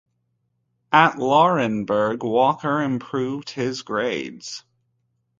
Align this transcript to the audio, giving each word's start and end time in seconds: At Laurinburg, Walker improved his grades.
At 0.91 1.17
Laurinburg, 1.17 2.23
Walker 2.23 2.81
improved 2.81 3.51
his 3.51 3.83
grades. 3.83 4.63